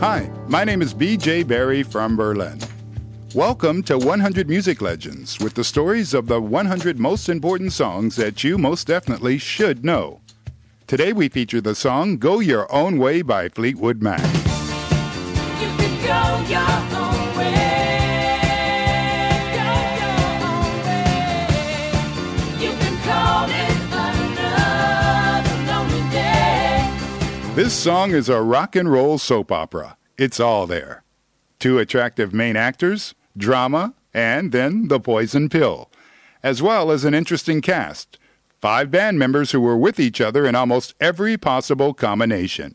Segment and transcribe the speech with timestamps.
[0.00, 2.58] Hi, my name is BJ Barry from Berlin.
[3.34, 8.44] Welcome to 100 Music Legends with the stories of the 100 most important songs that
[8.44, 10.20] you most definitely should know.
[10.86, 14.20] Today we feature the song Go Your Own Way by Fleetwood Mac.
[27.56, 29.96] This song is a rock and roll soap opera.
[30.18, 31.04] It's all there.
[31.58, 35.90] Two attractive main actors, drama, and then the poison pill,
[36.42, 38.18] as well as an interesting cast.
[38.60, 42.74] Five band members who were with each other in almost every possible combination.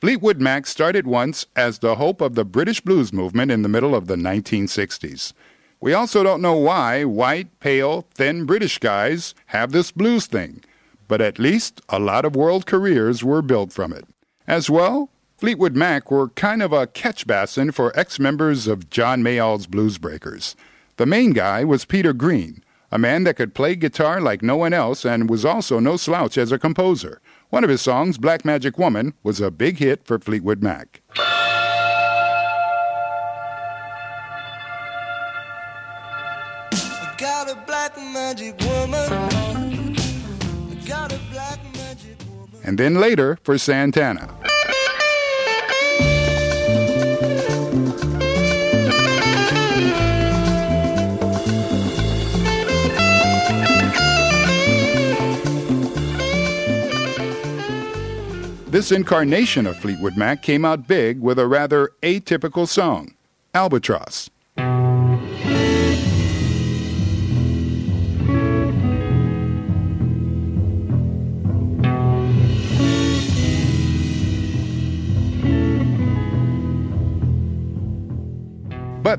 [0.00, 3.94] Fleetwood Mac started once as the hope of the British blues movement in the middle
[3.94, 5.34] of the 1960s.
[5.78, 10.64] We also don't know why white, pale, thin British guys have this blues thing,
[11.08, 14.04] but at least a lot of world careers were built from it.
[14.46, 19.22] As well, Fleetwood Mac were kind of a catch basin for ex members of John
[19.22, 20.56] Mayall's Blues Breakers.
[20.96, 24.72] The main guy was Peter Green, a man that could play guitar like no one
[24.72, 27.20] else and was also no slouch as a composer.
[27.50, 31.02] One of his songs, Black Magic Woman, was a big hit for Fleetwood Mac.
[38.12, 38.65] Magic
[42.66, 44.28] And then later for Santana.
[58.68, 63.14] This incarnation of Fleetwood Mac came out big with a rather atypical song,
[63.54, 64.28] Albatross.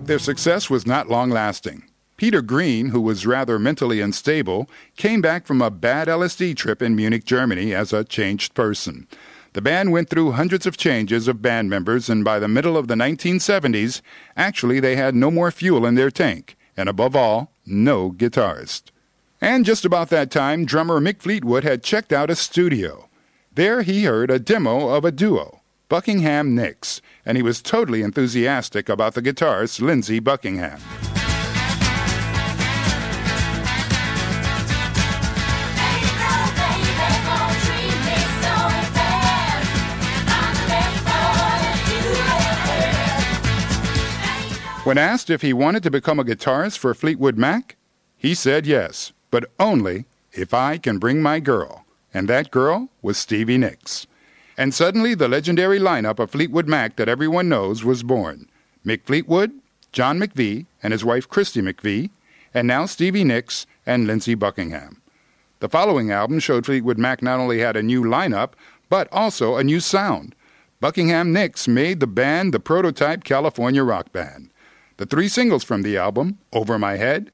[0.07, 1.84] Their success was not long lasting.
[2.16, 6.95] Peter Green, who was rather mentally unstable, came back from a bad LSD trip in
[6.95, 9.07] Munich, Germany as a changed person.
[9.53, 12.88] The band went through hundreds of changes of band members, and by the middle of
[12.88, 14.01] the 1970s,
[14.35, 18.91] actually they had no more fuel in their tank, and above all, no guitarist.
[19.39, 23.09] And just about that time, drummer Mick Fleetwood had checked out a studio.
[23.53, 28.88] There he heard a demo of a duo, Buckingham Nicks, and he was totally enthusiastic
[28.88, 30.79] about the guitarist Lindsey Buckingham.
[44.85, 47.75] When asked if he wanted to become a guitarist for Fleetwood Mac,
[48.15, 51.83] he said yes, but only if I can bring my girl.
[52.13, 54.07] And that girl was Stevie Nicks.
[54.57, 58.50] And suddenly the legendary lineup of Fleetwood Mac that everyone knows was born.
[58.85, 59.51] Mick Fleetwood,
[59.91, 62.09] John McVie, and his wife Christine McVie,
[62.53, 65.01] and now Stevie Nicks and Lindsey Buckingham.
[65.59, 68.53] The following album showed Fleetwood Mac not only had a new lineup,
[68.90, 70.35] but also a new sound.
[70.79, 74.51] Buckingham Nicks made the band the prototype California rock band.
[74.97, 77.31] The three singles from the album, Over My Head,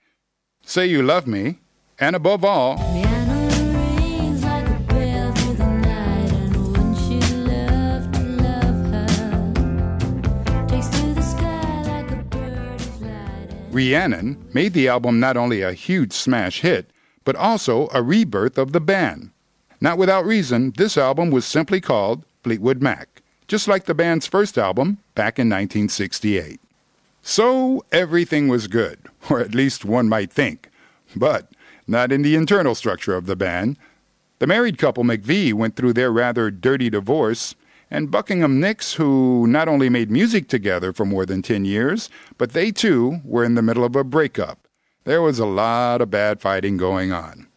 [0.65, 1.59] Say You Love Me,
[1.99, 3.02] and above all,
[13.73, 16.91] Rhiannon made the album not only a huge smash hit,
[17.25, 19.31] but also a rebirth of the band.
[19.81, 24.59] Not without reason, this album was simply called Fleetwood Mac, just like the band's first
[24.59, 26.61] album back in 1968.
[27.23, 28.99] So everything was good,
[29.29, 30.69] or at least one might think,
[31.15, 31.51] but
[31.87, 33.77] not in the internal structure of the band.
[34.37, 37.55] The married couple McVie went through their rather dirty divorce,
[37.93, 42.09] and Buckingham Nicks, who not only made music together for more than 10 years,
[42.39, 44.67] but they too were in the middle of a breakup.
[45.03, 47.47] There was a lot of bad fighting going on.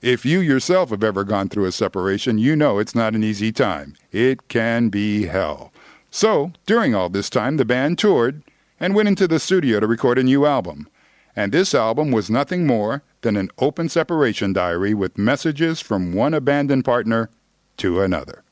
[0.00, 3.50] If you yourself have ever gone through a separation, you know it's not an easy
[3.50, 3.96] time.
[4.12, 5.72] It can be hell.
[6.12, 8.44] So, during all this time, the band toured
[8.78, 10.86] and went into the studio to record a new album.
[11.34, 16.34] And this album was nothing more than an open separation diary with messages from one
[16.34, 17.30] abandoned partner
[17.78, 18.44] to another.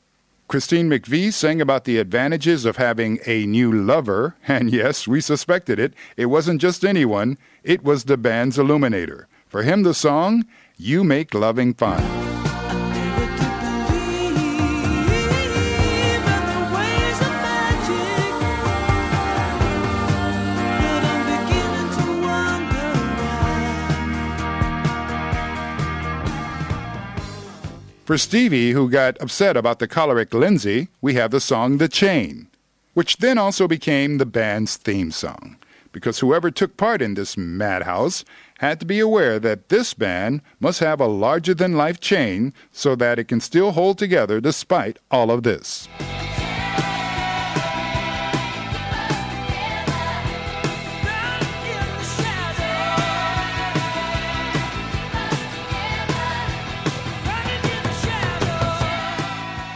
[0.51, 5.79] Christine McVie sang about the advantages of having a new lover, and yes, we suspected
[5.79, 5.93] it.
[6.17, 9.29] It wasn't just anyone, it was the band's Illuminator.
[9.47, 10.43] For him, the song,
[10.75, 12.20] You Make Loving Fun.
[28.11, 32.47] For Stevie, who got upset about the choleric Lindsey, we have the song The Chain,
[32.93, 35.55] which then also became the band's theme song.
[35.93, 38.25] Because whoever took part in this madhouse
[38.59, 42.97] had to be aware that this band must have a larger than life chain so
[42.97, 45.87] that it can still hold together despite all of this.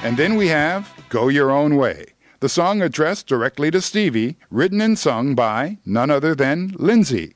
[0.06, 4.80] And then we have Go Your Own Way, the song addressed directly to Stevie, written
[4.80, 7.36] and sung by none other than Lindsey,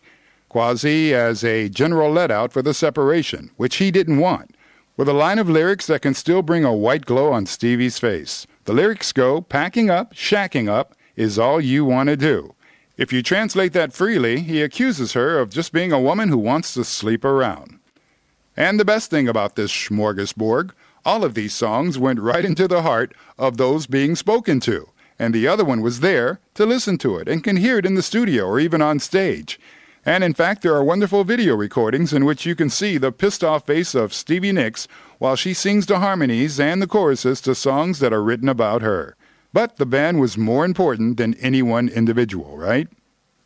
[0.49, 4.55] quasi as a general let out for the separation, which he didn't want,
[4.97, 8.45] with a line of lyrics that can still bring a white glow on Stevie's face.
[8.65, 12.53] The lyrics go, Packing up, shacking up is all you want to do.
[12.97, 16.75] If you translate that freely, he accuses her of just being a woman who wants
[16.75, 17.79] to sleep around.
[18.55, 20.69] And the best thing about this smorgasbord,
[21.09, 25.33] all of these songs went right into the heart of those being spoken to, and
[25.33, 28.03] the other one was there to listen to it and can hear it in the
[28.03, 29.59] studio or even on stage.
[30.05, 33.43] And in fact, there are wonderful video recordings in which you can see the pissed
[33.43, 37.97] off face of Stevie Nicks while she sings the harmonies and the choruses to songs
[37.97, 39.15] that are written about her.
[39.51, 42.87] But the band was more important than any one individual, right?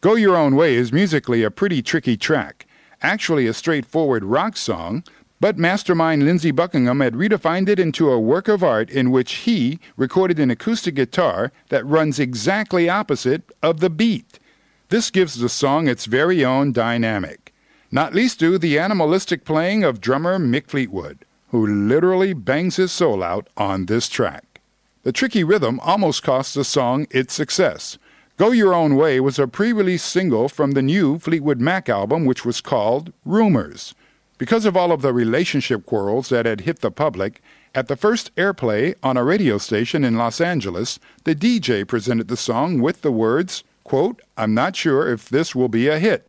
[0.01, 2.67] Go Your Own Way is musically a pretty tricky track,
[3.01, 5.05] actually a straightforward rock song,
[5.43, 9.77] but mastermind Lindsey Buckingham had redefined it into a work of art in which he
[9.97, 14.39] recorded an acoustic guitar that runs exactly opposite of the beat.
[14.87, 17.53] This gives the song its very own dynamic,
[17.91, 23.21] not least due the animalistic playing of drummer Mick Fleetwood, who literally bangs his soul
[23.21, 24.61] out on this track.
[25.03, 27.97] The tricky rhythm almost cost the song its success.
[28.37, 32.23] Go Your Own Way was a pre release single from the new Fleetwood Mac album,
[32.23, 33.93] which was called Rumors.
[34.43, 37.41] Because of all of the relationship quarrels that had hit the public,
[37.73, 42.35] at the first airplay on a radio station in Los Angeles, the DJ presented the
[42.35, 46.27] song with the words, quote, I'm not sure if this will be a hit.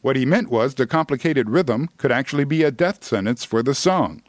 [0.00, 3.74] What he meant was the complicated rhythm could actually be a death sentence for the
[3.74, 4.22] song.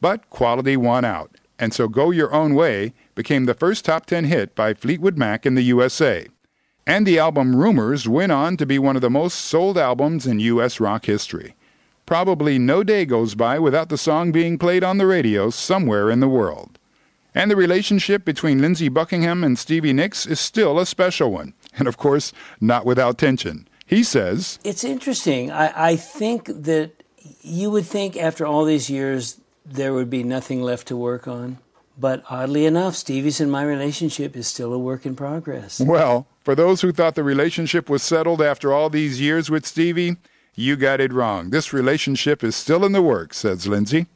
[0.00, 4.26] But quality won out, and so Go Your Own Way became the first top 10
[4.26, 6.28] hit by Fleetwood Mac in the USA.
[6.86, 10.38] And the album Rumors went on to be one of the most sold albums in
[10.38, 10.78] U.S.
[10.78, 11.56] rock history.
[12.08, 16.20] Probably no day goes by without the song being played on the radio somewhere in
[16.20, 16.78] the world.
[17.34, 21.86] And the relationship between Lindsey Buckingham and Stevie Nicks is still a special one, and
[21.86, 22.32] of course,
[22.62, 23.68] not without tension.
[23.84, 25.50] He says, It's interesting.
[25.50, 26.92] I, I think that
[27.42, 31.58] you would think after all these years there would be nothing left to work on.
[31.98, 35.78] But oddly enough, Stevie's and my relationship is still a work in progress.
[35.78, 40.16] Well, for those who thought the relationship was settled after all these years with Stevie,
[40.58, 41.50] you got it wrong.
[41.50, 44.06] This relationship is still in the works, says Lindsey.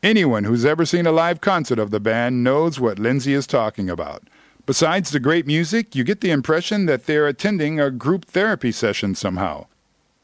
[0.00, 3.90] Anyone who's ever seen a live concert of the band knows what Lindsey is talking
[3.90, 4.22] about.
[4.64, 9.16] Besides the great music, you get the impression that they're attending a group therapy session
[9.16, 9.66] somehow.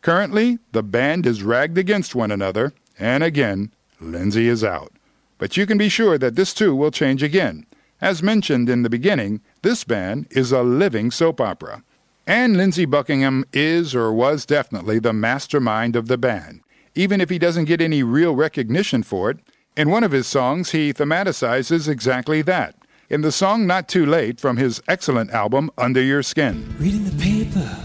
[0.01, 4.93] Currently, the band is ragged against one another, and again, Lindsey is out.
[5.39, 7.67] But you can be sure that this too will change again.
[8.01, 11.83] As mentioned in the beginning, this band is a living soap opera.
[12.27, 16.63] And Lindsey Buckingham is or was definitely the mastermind of the band,
[16.95, 19.41] even if he doesn't get any real recognition for it.
[19.77, 22.77] In one of his songs, he thematicizes exactly that.
[23.11, 26.75] In the song Not Too Late from his excellent album Under Your Skin.
[26.79, 27.77] Reading the paper,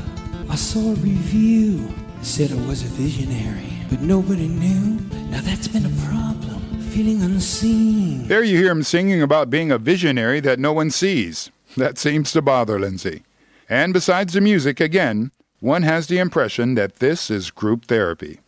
[0.50, 1.94] I saw a review.
[2.20, 5.00] It said I was a visionary, but nobody knew.
[5.32, 8.28] Now that's been a problem, feeling unseen.
[8.30, 11.52] There you hear him singing about being a visionary that no one sees.
[11.76, 13.24] That seems to bother Lindsey.
[13.70, 18.40] And besides the music, again, one has the impression that this is group therapy.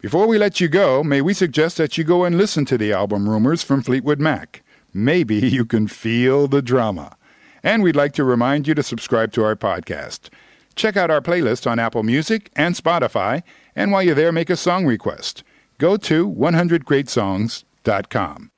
[0.00, 2.90] Before we let you go, may we suggest that you go and listen to the
[2.90, 4.62] album Rumors from Fleetwood Mac.
[4.94, 7.18] Maybe you can feel the drama.
[7.62, 10.30] And we'd like to remind you to subscribe to our podcast.
[10.76, 13.42] Check out our playlist on Apple Music and Spotify,
[13.76, 15.44] and while you're there, make a song request.
[15.76, 18.50] Go to 100greatsongs.com.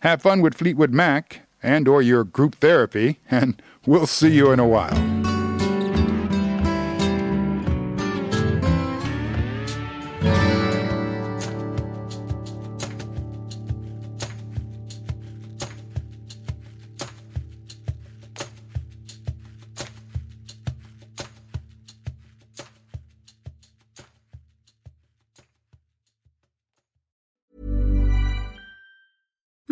[0.00, 4.60] Have fun with Fleetwood Mac and or your group therapy, and we'll see you in
[4.60, 5.21] a while.